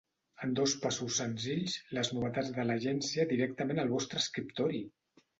En 0.45 0.53
dos 0.59 0.71
passos 0.85 1.17
senzills, 1.19 1.75
les 1.97 2.09
novetats 2.17 2.49
de 2.55 2.65
l'Agència 2.69 3.25
directament 3.33 3.83
al 3.83 3.93
vostre 3.93 4.23
escriptori! 4.25 4.81